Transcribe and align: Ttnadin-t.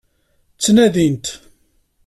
Ttnadin-t. 0.55 1.25